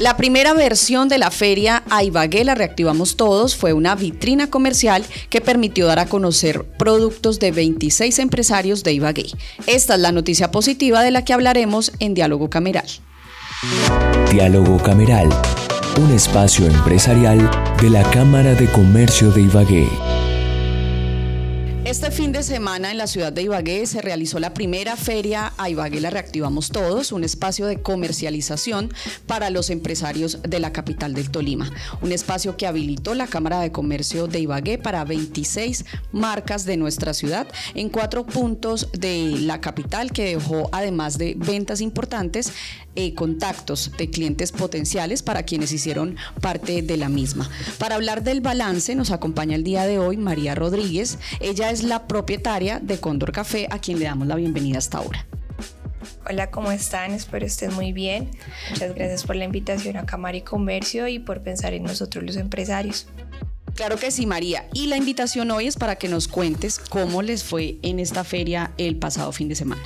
[0.00, 5.42] La primera versión de la feria Aibagué la reactivamos todos fue una vitrina comercial que
[5.42, 9.26] permitió dar a conocer productos de 26 empresarios de Ibagué.
[9.66, 12.86] Esta es la noticia positiva de la que hablaremos en Diálogo Cameral.
[14.30, 15.28] Diálogo Cameral,
[16.02, 17.50] un espacio empresarial
[17.82, 19.86] de la Cámara de Comercio de Ibagué.
[21.90, 25.70] Este fin de semana en la ciudad de Ibagué se realizó la primera feria A
[25.70, 28.94] Ibagué la reactivamos todos, un espacio de comercialización
[29.26, 31.68] para los empresarios de la capital del Tolima.
[32.00, 37.12] Un espacio que habilitó la Cámara de Comercio de Ibagué para 26 marcas de nuestra
[37.12, 42.52] ciudad en cuatro puntos de la capital que dejó además de ventas importantes
[43.00, 47.48] eh, contactos de clientes potenciales para quienes hicieron parte de la misma.
[47.78, 51.18] Para hablar del balance nos acompaña el día de hoy María Rodríguez.
[51.40, 55.26] Ella es la propietaria de Condor Café a quien le damos la bienvenida hasta ahora.
[56.28, 57.12] Hola, ¿cómo están?
[57.12, 58.30] Espero estén muy bien.
[58.68, 62.36] Muchas gracias por la invitación a Cámara y Comercio y por pensar en nosotros los
[62.36, 63.06] empresarios.
[63.76, 64.66] Claro que sí, María.
[64.74, 68.72] Y la invitación hoy es para que nos cuentes cómo les fue en esta feria
[68.76, 69.82] el pasado fin de semana.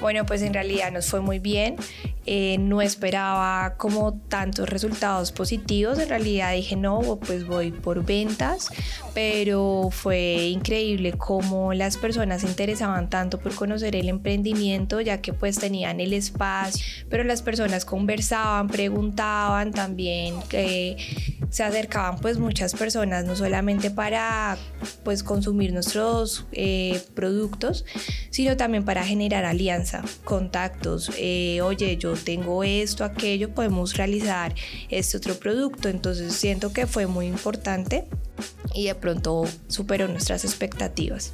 [0.00, 1.76] Bueno, pues en realidad nos fue muy bien.
[2.26, 5.98] Eh, no esperaba como tantos resultados positivos.
[5.98, 8.68] En realidad dije, no, pues voy por ventas,
[9.14, 15.32] pero fue increíble cómo las personas se interesaban tanto por conocer el emprendimiento, ya que
[15.32, 20.96] pues tenían el espacio, pero las personas conversaban, preguntaban también, que
[21.48, 24.58] se acercaban pues muchas personas, no solamente para
[25.04, 27.84] pues consumir nuestros eh, productos,
[28.30, 34.54] sino también para generar alianzas contactos, eh, oye, yo tengo esto, aquello, podemos realizar
[34.88, 35.88] este otro producto.
[35.88, 38.06] Entonces siento que fue muy importante
[38.74, 41.32] y de pronto superó nuestras expectativas.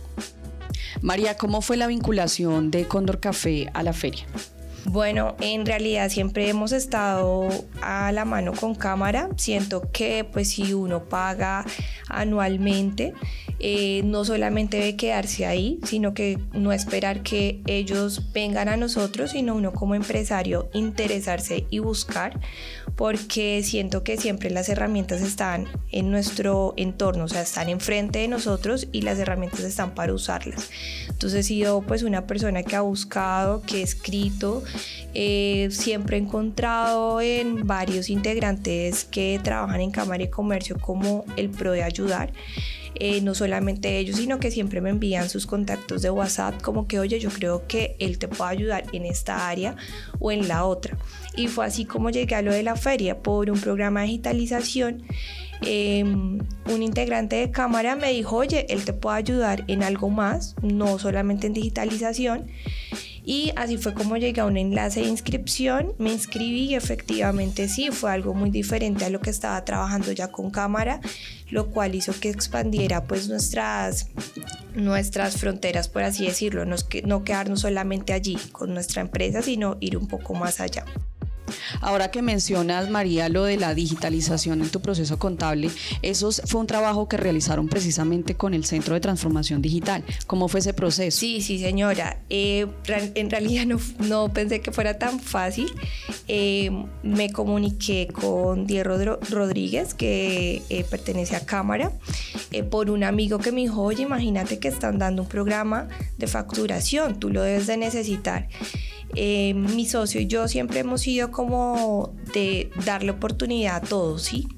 [1.03, 4.25] María, ¿cómo fue la vinculación de Condor Café a la feria?
[4.89, 7.49] Bueno, en realidad siempre hemos estado
[7.83, 9.29] a la mano con cámara.
[9.37, 11.65] Siento que pues si uno paga
[12.09, 13.13] anualmente,
[13.59, 19.31] eh, no solamente debe quedarse ahí, sino que no esperar que ellos vengan a nosotros,
[19.31, 22.39] sino uno como empresario interesarse y buscar,
[22.97, 28.29] porque siento que siempre las herramientas están en nuestro entorno, o sea, están enfrente de
[28.29, 30.71] nosotros y las herramientas están para usarlas.
[31.09, 34.63] Entonces he sido pues una persona que ha buscado, que he escrito,
[35.15, 41.49] eh, siempre he encontrado en varios integrantes que trabajan en Cámara de Comercio como el
[41.49, 42.33] pro de ayudar.
[42.99, 46.99] Eh, no solamente ellos, sino que siempre me envían sus contactos de WhatsApp como que,
[46.99, 49.77] oye, yo creo que él te puede ayudar en esta área
[50.19, 50.97] o en la otra.
[51.37, 55.03] Y fue así como llegué a lo de la feria por un programa de digitalización.
[55.63, 60.55] Em, un integrante de cámara me dijo, oye, él te puede ayudar en algo más,
[60.63, 62.47] no solamente en digitalización.
[63.29, 67.91] Y así fue como llegué a un enlace de inscripción, me inscribí y efectivamente sí,
[67.91, 71.01] fue algo muy diferente a lo que estaba trabajando ya con cámara,
[71.51, 74.11] lo cual hizo que expandiera pues nuestras,
[74.77, 79.97] nuestras fronteras, por así decirlo, no, no quedarnos solamente allí con nuestra empresa, sino ir
[79.97, 80.85] un poco más allá.
[81.81, 85.71] Ahora que mencionas, María, lo de la digitalización en tu proceso contable,
[86.03, 90.05] eso fue un trabajo que realizaron precisamente con el Centro de Transformación Digital.
[90.27, 91.19] ¿Cómo fue ese proceso?
[91.19, 92.19] Sí, sí, señora.
[92.31, 92.67] Eh,
[93.15, 93.67] en realidad
[93.99, 95.71] no, pensé que fuera tan fácil.
[96.29, 96.71] Eh,
[97.03, 101.93] me comuniqué con Diego Rodríguez, que eh, pertenece a Cámara,
[102.71, 107.19] por un amigo que me dijo, oye, imagínate que están dando un programa de facturación,
[107.19, 108.49] tú lo debes de necesitar.
[109.15, 114.49] Eh, mi socio y yo siempre hemos sido como de darle oportunidad a todos, ¿sí?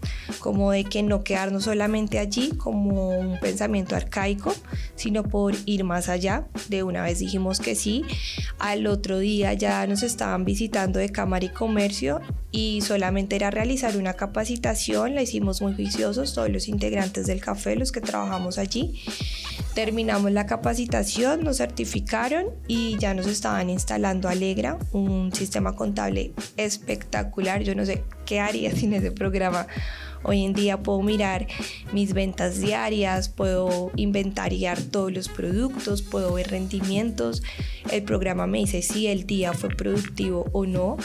[0.41, 4.55] Como de que no quedarnos solamente allí como un pensamiento arcaico,
[4.97, 6.49] sino por ir más allá.
[6.69, 8.05] De una vez dijimos que sí.
[8.59, 12.21] Al otro día ya nos estaban visitando de Cámara y Comercio
[12.51, 15.15] y solamente era realizar una capacitación.
[15.15, 19.01] La hicimos muy juiciosos, todos los integrantes del café, los que trabajamos allí.
[19.79, 27.63] Terminamos la capacitación, nos certificaron y ya nos estaban instalando Alegra, un sistema contable espectacular.
[27.63, 29.69] Yo no sé qué haría sin ese programa
[30.23, 31.47] Hoy en día puedo mirar
[31.93, 37.43] mis ventas diarias, puedo inventariar todos los productos, puedo ver rendimientos.
[37.91, 40.97] El programa me dice si el día fue productivo o no.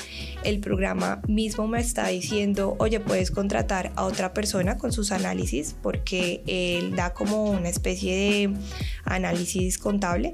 [0.43, 5.75] El programa mismo me está diciendo, oye, puedes contratar a otra persona con sus análisis
[5.81, 8.53] porque él da como una especie de
[9.05, 10.33] análisis contable.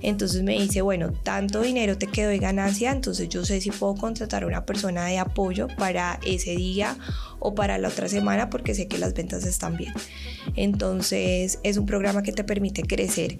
[0.00, 3.94] Entonces me dice, bueno, tanto dinero te quedó de ganancia, entonces yo sé si puedo
[3.94, 6.96] contratar a una persona de apoyo para ese día
[7.40, 9.92] o para la otra semana porque sé que las ventas están bien.
[10.56, 13.38] Entonces es un programa que te permite crecer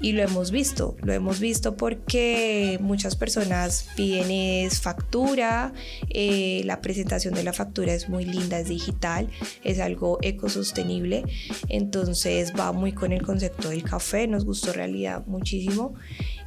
[0.00, 5.72] y lo hemos visto, lo hemos visto porque muchas personas piden factura,
[6.10, 9.28] eh, la presentación de la factura es muy linda, es digital,
[9.64, 11.24] es algo ecosostenible,
[11.68, 15.94] entonces va muy con el concepto del café, nos gustó realidad muchísimo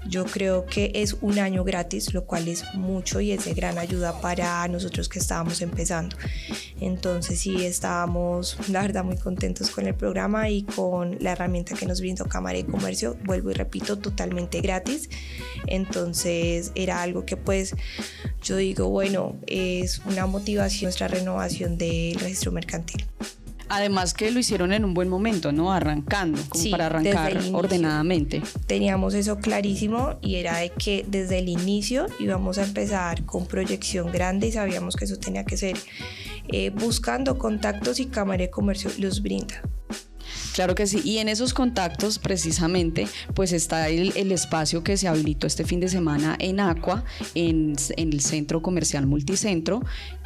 [0.07, 3.77] yo creo que es un año gratis, lo cual es mucho y es de gran
[3.77, 6.15] ayuda para nosotros que estábamos empezando.
[6.79, 11.85] Entonces sí, estábamos, la verdad, muy contentos con el programa y con la herramienta que
[11.85, 15.09] nos brindó Cámara de Comercio, vuelvo y repito, totalmente gratis.
[15.67, 17.75] Entonces era algo que pues
[18.41, 23.05] yo digo, bueno, es una motivación, nuestra renovación del registro mercantil.
[23.73, 25.73] Además que lo hicieron en un buen momento, ¿no?
[25.73, 28.43] Arrancando, como para arrancar ordenadamente.
[28.67, 34.11] Teníamos eso clarísimo y era de que desde el inicio íbamos a empezar con proyección
[34.11, 35.75] grande y sabíamos que eso tenía que ser
[36.49, 39.63] eh, buscando contactos y Cámara de Comercio los brinda.
[40.53, 45.47] Claro que sí, y en esos contactos precisamente pues está el, espacio que se habilitó
[45.47, 47.03] este fin de semana en Aqua,
[47.33, 49.81] en, en el centro comercial multicentro,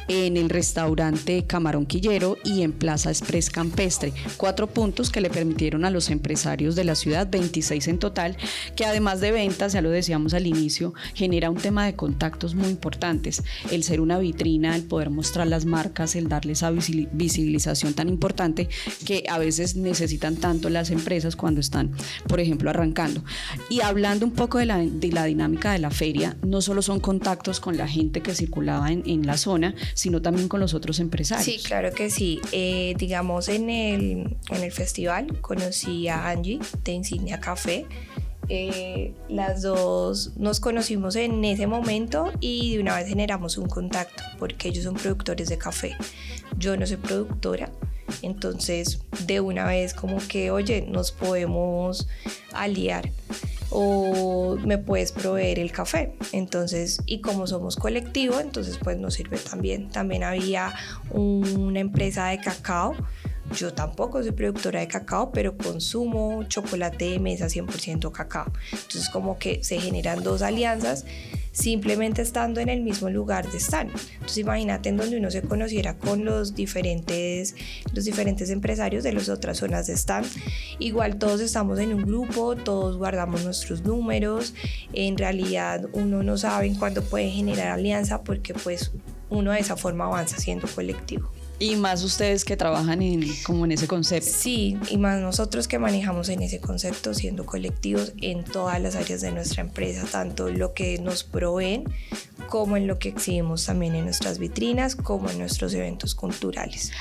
[0.08, 4.12] en el restaurante Camarón Quillero y en Plaza Express Campestre.
[4.36, 8.36] Cuatro puntos que le permitieron a los empresarios de la ciudad, 26 en total,
[8.74, 12.68] que además de ventas, ya lo decíamos al inicio, genera un tema de contactos muy
[12.68, 13.42] importantes.
[13.70, 18.68] El ser una vitrina, el poder mostrar las marcas, el darle esa visibilización tan importante
[19.04, 21.92] que a veces necesitan tanto las empresas cuando están,
[22.26, 23.22] por ejemplo, arrancando.
[23.68, 27.76] Y hablando un poco de la, dinámica de la feria, no solo son contactos con
[27.76, 31.44] la gente que circulaba en, en la zona, sino también con los otros empresarios.
[31.44, 32.40] Sí, claro que sí.
[32.52, 37.84] Eh, digamos, en el, en el festival conocí a Angie de Insignia Café.
[38.48, 44.22] Eh, las dos nos conocimos en ese momento y de una vez generamos un contacto
[44.38, 45.96] porque ellos son productores de café.
[46.56, 47.68] Yo no soy productora,
[48.22, 52.06] entonces de una vez como que, oye, nos podemos
[52.52, 53.10] aliar
[53.70, 56.14] o me puedes proveer el café.
[56.32, 59.90] Entonces, y como somos colectivo, entonces pues nos sirve también.
[59.90, 60.74] También había
[61.10, 62.94] una empresa de cacao.
[63.56, 68.52] Yo tampoco soy productora de cacao, pero consumo chocolate de mesa 100% cacao.
[68.70, 71.04] Entonces como que se generan dos alianzas
[71.52, 73.86] simplemente estando en el mismo lugar de estar.
[73.86, 77.54] Entonces imagínate en donde uno se conociera con los diferentes,
[77.92, 80.26] los diferentes empresarios de las otras zonas de stand.
[80.78, 84.54] Igual todos estamos en un grupo, todos guardamos nuestros números.
[84.92, 88.92] En realidad uno no sabe cuándo puede generar alianza porque pues
[89.30, 91.30] uno de esa forma avanza siendo colectivo.
[91.60, 94.30] Y más ustedes que trabajan en, como en ese concepto.
[94.30, 99.20] Sí, y más nosotros que manejamos en ese concepto siendo colectivos en todas las áreas
[99.22, 101.84] de nuestra empresa, tanto lo que nos proveen
[102.48, 106.92] como en lo que exhibimos también en nuestras vitrinas, como en nuestros eventos culturales.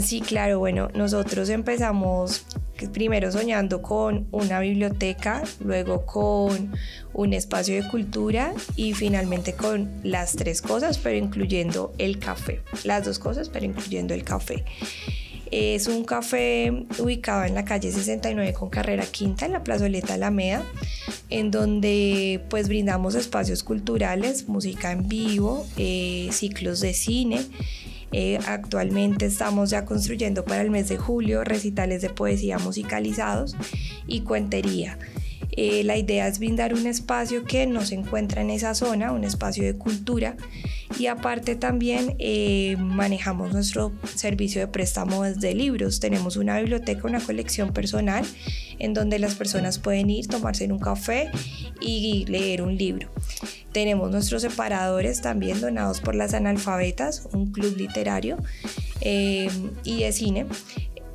[0.00, 2.44] Sí, claro, bueno, nosotros empezamos
[2.86, 6.72] primero soñando con una biblioteca, luego con
[7.12, 12.60] un espacio de cultura y finalmente con las tres cosas, pero incluyendo el café.
[12.84, 14.64] Las dos cosas, pero incluyendo el café.
[15.50, 20.62] Es un café ubicado en la calle 69 con carrera quinta en la plazoleta Alameda,
[21.30, 27.40] en donde pues brindamos espacios culturales, música en vivo, eh, ciclos de cine
[28.12, 33.56] eh, actualmente estamos ya construyendo para el mes de julio recitales de poesía musicalizados
[34.06, 34.98] y cuentería.
[35.60, 39.24] Eh, la idea es brindar un espacio que no se encuentra en esa zona, un
[39.24, 40.36] espacio de cultura
[40.98, 46.00] y aparte también eh, manejamos nuestro servicio de préstamo de libros.
[46.00, 48.24] Tenemos una biblioteca, una colección personal
[48.78, 51.30] en donde las personas pueden ir, tomarse un café
[51.80, 53.08] y leer un libro.
[53.72, 58.36] Tenemos nuestros separadores también donados por las analfabetas, un club literario
[59.00, 59.50] eh,
[59.84, 60.46] y de cine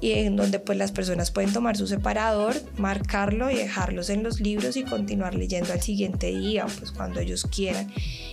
[0.04, 4.42] y en donde pues las personas pueden tomar su separador, marcarlo y dejarlos en los
[4.42, 7.90] libros y continuar leyendo al siguiente día, pues cuando ellos quieran.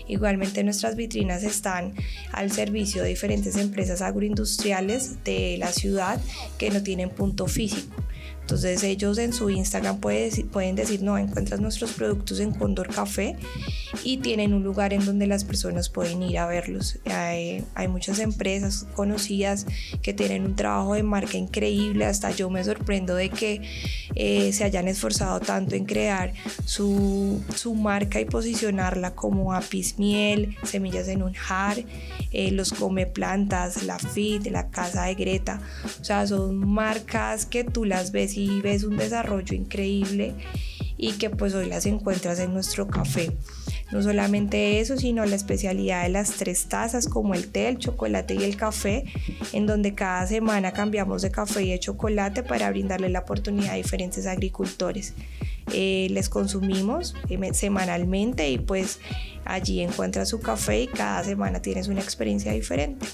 [0.08, 1.94] Igualmente nuestras vitrinas están
[2.32, 6.20] al servicio de diferentes empresas agroindustriales de la ciudad
[6.58, 7.99] que no tienen punto físico.
[8.50, 13.36] Entonces ellos en su Instagram pueden decir, no, encuentras nuestros productos en Condor Café
[14.02, 16.98] y tienen un lugar en donde las personas pueden ir a verlos.
[17.04, 19.66] Hay, muchas empresas conocidas
[20.02, 23.62] que tienen un trabajo de marca increíble, hasta yo me sorprendo de que
[24.16, 26.32] eh, se hayan esforzado tanto en crear
[26.64, 31.84] su, su, marca y posicionarla como Apis Miel, Semillas en un Jar,
[32.32, 35.60] eh, Los Come Plantas, La Fit, La Casa de Greta.
[36.00, 40.34] O sea, son marcas que tú las ves y ves un desarrollo increíble
[40.96, 43.32] y que pues hoy las encuentras en nuestro café.
[43.90, 48.34] No solamente eso, sino la especialidad de las tres tazas como el té, el chocolate
[48.34, 49.04] y el café,
[49.52, 53.76] en donde cada semana cambiamos de café y de chocolate para brindarle la oportunidad a
[53.76, 55.14] diferentes agricultores.
[55.72, 58.98] Eh, les consumimos eh, semanalmente y pues
[59.44, 63.06] allí encuentras su café y cada semana tienes una experiencia diferente.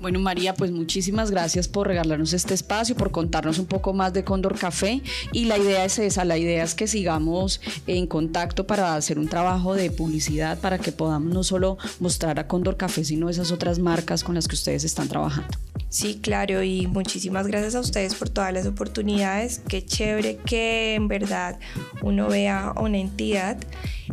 [0.00, 4.24] Bueno, María, pues muchísimas gracias por regalarnos este espacio, por contarnos un poco más de
[4.24, 5.02] Cóndor Café.
[5.32, 9.28] Y la idea es esa, la idea es que sigamos en contacto para hacer un
[9.28, 13.78] trabajo de publicidad para que podamos no solo mostrar a Cóndor Café, sino esas otras
[13.78, 15.69] marcas con las que ustedes están trabajando.
[15.90, 19.60] Sí, claro, y muchísimas gracias a ustedes por todas las oportunidades.
[19.66, 21.58] Qué chévere que en verdad
[22.00, 23.58] uno vea una entidad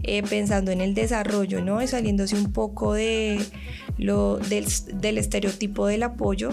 [0.01, 1.79] eh, pensando en el desarrollo, ¿no?
[1.83, 3.39] Y saliéndose un poco de
[3.99, 6.49] lo, del, estereotipo del apoyo.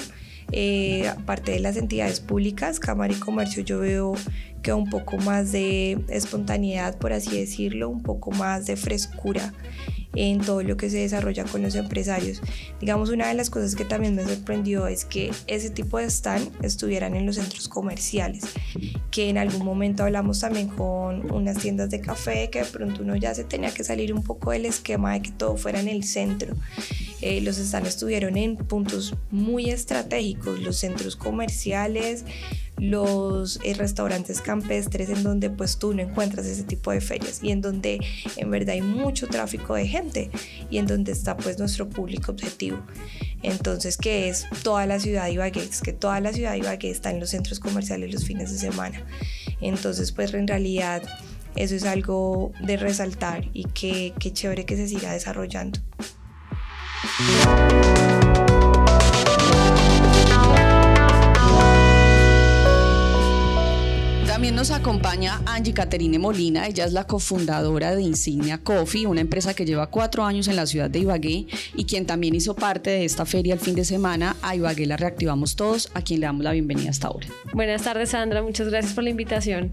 [0.53, 4.13] Eh, aparte de las entidades públicas, Cámara y Comercio, yo veo
[4.63, 9.55] que un poco más de espontaneidad, por así decirlo, un poco más de frescura
[10.15, 12.41] en todo lo que se desarrolla con los empresarios.
[12.81, 16.51] Digamos, una de las cosas que también me sorprendió es que ese tipo de stand
[16.65, 18.45] estuvieran en los centros comerciales,
[19.11, 23.17] que en algún momento hablamos también con unas tiendas de café, que de pronto uno
[23.17, 26.05] ya se tenía que salir un poco del esquema de que todo fuera en el
[26.05, 26.55] centro.
[27.25, 32.27] Eh, los stands estuvieron en puntos muy estratégicos, los centros comerciales,
[32.77, 37.51] los eh, restaurantes campestres en donde pues tú no encuentras ese tipo de ferias y
[37.51, 37.99] en donde
[38.37, 40.31] en verdad hay mucho tráfico de gente
[40.69, 42.85] y en donde está pues nuestro público objetivo.
[43.43, 46.91] Entonces, que es toda la ciudad de Ibagué, es que toda la ciudad de Ibagué
[46.91, 49.03] está en los centros comerciales los fines de semana.
[49.63, 51.03] Entonces, pues en realidad
[51.57, 55.81] eso es algo de resaltar y que, que chévere que se siga desarrollando.
[57.07, 57.94] Thank you.
[64.45, 69.55] También nos acompaña Angie Caterine Molina, ella es la cofundadora de Insignia Coffee, una empresa
[69.55, 73.07] que lleva cuatro años en la ciudad de Ibagué y quien también hizo parte de
[73.07, 74.37] esta feria el fin de semana.
[74.43, 77.27] A Ibagué la reactivamos todos, a quien le damos la bienvenida hasta ahora.
[77.55, 79.73] Buenas tardes Sandra, muchas gracias por la invitación.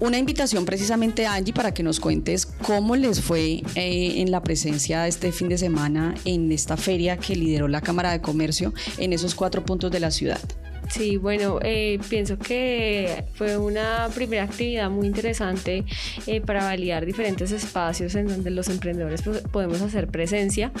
[0.00, 5.08] Una invitación precisamente Angie para que nos cuentes cómo les fue eh, en la presencia
[5.08, 9.34] este fin de semana en esta feria que lideró la Cámara de Comercio en esos
[9.34, 10.42] cuatro puntos de la ciudad.
[10.90, 15.84] Sí, bueno, eh, pienso que fue una primera actividad muy interesante
[16.26, 20.72] eh, para validar diferentes espacios en donde los emprendedores pues, podemos hacer presencia.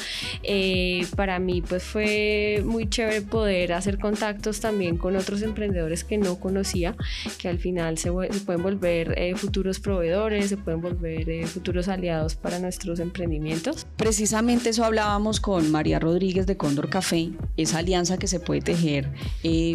[0.42, 6.18] Eh, para mí pues fue muy chévere poder hacer contactos también con otros emprendedores que
[6.18, 6.96] no conocía,
[7.38, 13.00] que al final se, pueden volver futuros proveedores, se pueden volver futuros aliados para nuestros
[13.00, 13.86] emprendimientos.
[13.96, 19.10] Precisamente eso hablábamos con María Rodríguez de Cóndor Café, esa alianza que se puede tejer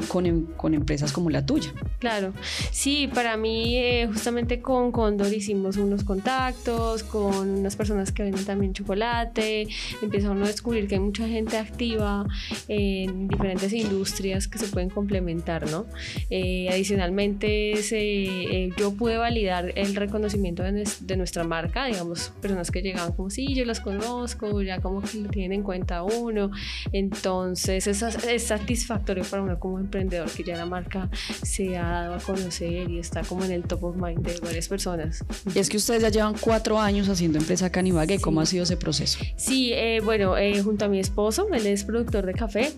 [0.07, 1.71] con Em, con, empresas como la tuya.
[1.99, 2.33] Claro,
[2.71, 8.45] sí, para mí eh, justamente con Condor hicimos unos contactos con unas personas que venden
[8.45, 9.67] también chocolate,
[10.01, 12.25] empieza uno a descubrir que hay mucha gente activa
[12.67, 15.85] en diferentes industrias que se pueden complementar, ¿no?
[16.29, 23.13] Eh, adicionalmente, eh, yo pude validar el reconocimiento de, nuestra marca, digamos, personas que llegaban
[23.13, 26.51] como, sí, yo las conozco, ya como que lo tienen en cuenta uno,
[26.91, 31.09] entonces es, es satisfactorio para uno como emprendedor que ya la marca
[31.43, 34.67] se ha dado a conocer y está como en el top of mind de varias
[34.67, 35.23] personas.
[35.53, 38.77] Y es que ustedes ya llevan cuatro años haciendo empresa Canibague, ¿cómo ha sido ese
[38.77, 39.19] proceso?
[39.37, 42.71] Sí, eh, bueno, eh, junto a mi esposo, él es productor de café,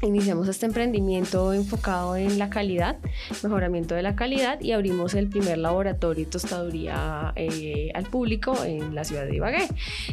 [0.00, 2.96] iniciamos este emprendimiento enfocado en la calidad,
[3.42, 8.94] mejoramiento de la calidad y abrimos el primer laboratorio y tostaduría eh, al público en
[8.94, 9.68] la ciudad de Ibagué.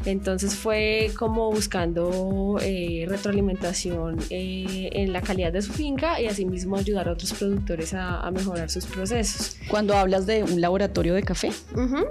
[0.06, 6.78] Entonces fue como buscando eh, retroalimentación eh, en la calidad de su finca y asimismo
[6.78, 9.58] ayudar a otros productores a, mejorar sus procesos.
[9.70, 11.52] Cuando hablas de un laboratorio de café.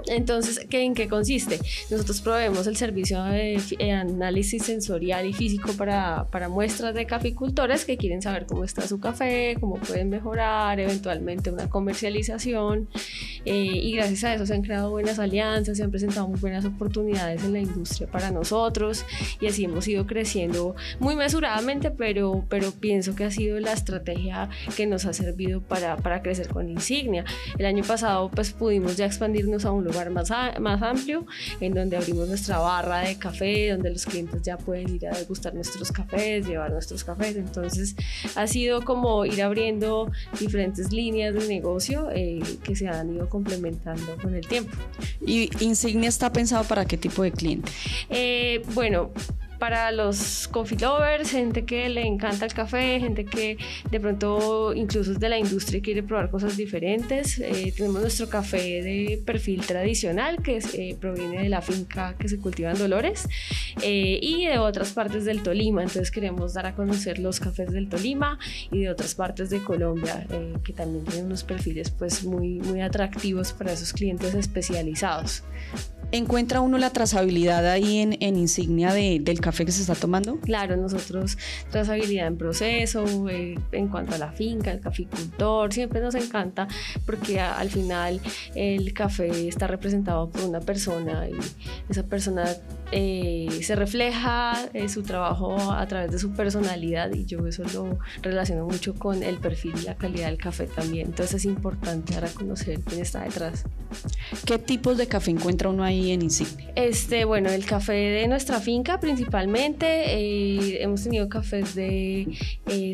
[0.07, 1.59] Entonces, ¿qué, ¿en qué consiste?
[1.89, 3.59] Nosotros proveemos el servicio de
[3.93, 9.01] análisis sensorial y físico para, para muestras de caficultores que quieren saber cómo está su
[9.01, 12.87] café, cómo pueden mejorar, eventualmente una comercialización.
[13.43, 16.63] Eh, y gracias a eso se han creado buenas alianzas, se han presentado muy buenas
[16.63, 19.05] oportunidades en la industria para nosotros
[19.41, 24.49] y así hemos ido creciendo muy mesuradamente, pero, pero pienso que ha sido la estrategia
[24.77, 27.25] que nos ha servido para, para crecer con Insignia.
[27.57, 31.25] El año pasado pues pudimos ya expandirnos a un lugar más, más amplio
[31.59, 35.53] en donde abrimos nuestra barra de café, donde los clientes ya pueden ir a degustar
[35.53, 37.35] nuestros cafés, llevar nuestros cafés.
[37.49, 37.95] Entonces
[38.35, 44.15] ha sido como ir abriendo diferentes líneas de negocio eh, que se han ido complementando
[44.21, 44.71] con el tiempo.
[45.25, 47.71] ¿Y Insignia está pensado para qué tipo de cliente?
[48.09, 49.11] Eh, bueno,
[49.59, 53.57] para los coffee lovers, gente que le encanta el café, gente que
[53.91, 57.39] de pronto incluso es de la industria y quiere probar cosas diferentes.
[57.39, 62.39] Eh, tenemos nuestro café de perfil tradicional que eh, proviene de la finca que se
[62.39, 63.27] cultiva en Dolores
[63.83, 65.83] eh, y de otras partes del Tolima.
[65.83, 68.39] Entonces queremos dar a conocer los cafés del Tolima
[68.71, 70.25] y de otras partes de Colombia
[70.63, 75.43] que también tienen unos perfiles pues muy, muy atractivos para esos clientes especializados.
[76.11, 80.39] ¿Encuentra uno la trazabilidad ahí en, en insignia de, del café que se está tomando?
[80.39, 81.37] Claro, nosotros
[81.69, 86.67] trazabilidad en proceso, eh, en cuanto a la finca, el caficultor, siempre nos encanta
[87.05, 88.19] porque al final
[88.55, 91.37] el café está representado por una persona y
[91.89, 92.45] esa persona
[92.91, 97.99] eh, se refleja eh, su trabajo a través de su personalidad y yo eso lo
[98.23, 101.09] relaciono mucho con el perfil y la calidad del café también.
[101.09, 103.65] Entonces es importante dar a conocer quién está detrás.
[104.45, 106.68] ¿Qué tipos de café encuentra uno ahí en Insignia?
[106.79, 110.13] Este, bueno, el café de nuestra finca principalmente.
[110.13, 112.25] Eh, hemos tenido cafés de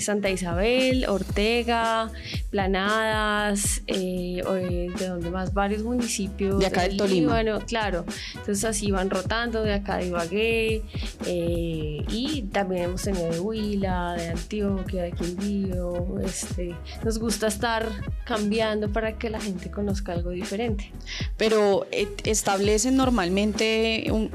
[0.02, 2.10] Santa Isabel, Ortega,
[2.50, 4.42] Planadas, de
[5.08, 6.58] donde más varios municipios.
[6.58, 7.34] De acá del Tolima.
[7.34, 8.06] Bueno, claro.
[8.34, 10.82] Entonces así van rotando de acá de Ibagué,
[11.28, 16.20] eh, y también hemos tenido de Huila, de Antioquia, de Quindío.
[16.24, 17.88] Este, nos gusta estar
[18.26, 20.92] cambiando para que la gente conozca algo diferente.
[21.38, 23.75] Pero eh, establecen normalmente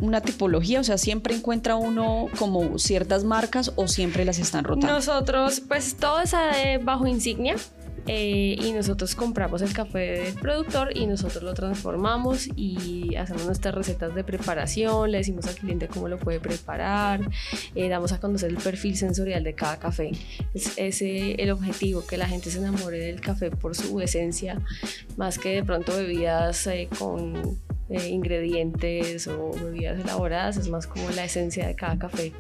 [0.01, 4.95] una tipología, o sea, siempre encuentra uno como ciertas marcas o siempre las están rotando.
[4.95, 6.35] Nosotros, pues todo es
[6.85, 7.57] bajo insignia.
[8.07, 13.75] Eh, y nosotros compramos el café del productor y nosotros lo transformamos y hacemos nuestras
[13.75, 17.21] recetas de preparación, le decimos al cliente cómo lo puede preparar,
[17.75, 20.13] eh, damos a conocer el perfil sensorial de cada café.
[20.55, 24.61] Es ese el objetivo, que la gente se enamore del café por su esencia,
[25.17, 31.25] más que de pronto bebidas eh, con ingredientes o bebidas elaboradas, es más como la
[31.25, 32.33] esencia de cada café.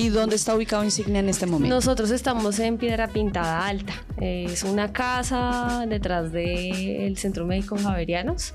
[0.00, 1.74] ¿Y dónde está ubicado Insignia en este momento?
[1.74, 3.92] Nosotros estamos en Piedra Pintada Alta.
[4.18, 8.54] Es una casa detrás del Centro Médico Javerianos.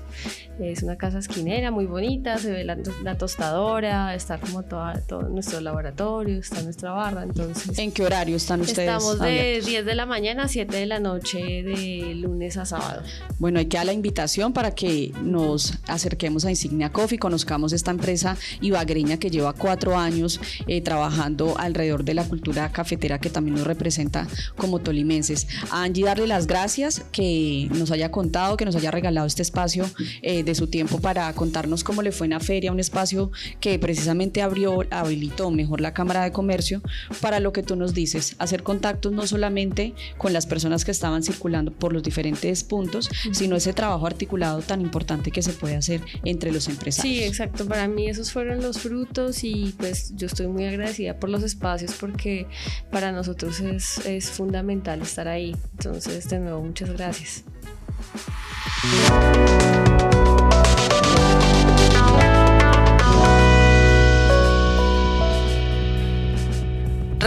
[0.58, 6.38] Es una casa esquinera muy bonita, se ve la, tostadora, está como todo nuestro laboratorio,
[6.38, 7.22] está nuestra barra.
[7.22, 8.88] Entonces, ¿En qué horario están ustedes?
[8.88, 13.02] Estamos de 10 de la mañana a 7 de la noche de lunes a sábado.
[13.38, 17.92] Bueno, hay que dar la invitación para que nos acerquemos a Insignia Coffee, conozcamos esta
[17.92, 23.56] empresa ibagreña que lleva cuatro años eh, trabajando alrededor de la cultura cafetera que también
[23.56, 25.46] nos representa como tolimenses.
[25.70, 29.86] A Angie darle las gracias que nos haya contado, que nos haya regalado este espacio.
[30.22, 33.78] Eh, de su tiempo para contarnos cómo le fue en la feria, un espacio que
[33.78, 36.82] precisamente abrió, habilitó mejor la Cámara de Comercio
[37.20, 41.22] para lo que tú nos dices, hacer contactos no solamente con las personas que estaban
[41.22, 46.00] circulando por los diferentes puntos, sino ese trabajo articulado tan importante que se puede hacer
[46.24, 47.16] entre los empresarios.
[47.16, 51.30] Sí, exacto, para mí esos fueron los frutos y pues yo estoy muy agradecida por
[51.30, 52.46] los espacios porque
[52.90, 55.56] para nosotros es, es fundamental estar ahí.
[55.72, 57.44] Entonces, de nuevo, muchas gracias.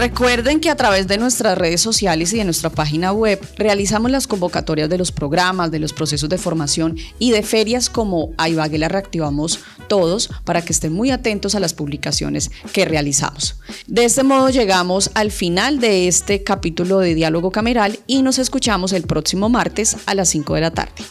[0.00, 4.26] Recuerden que a través de nuestras redes sociales y de nuestra página web realizamos las
[4.26, 8.78] convocatorias de los programas, de los procesos de formación y de ferias como a Ibagué
[8.78, 13.56] la reactivamos todos para que estén muy atentos a las publicaciones que realizamos.
[13.88, 18.94] De este modo llegamos al final de este capítulo de Diálogo Cameral y nos escuchamos
[18.94, 21.04] el próximo martes a las 5 de la tarde.